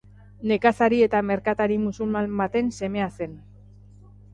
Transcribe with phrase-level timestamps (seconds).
[0.51, 3.41] Nekazari eta merkatari musulman baten semea zen.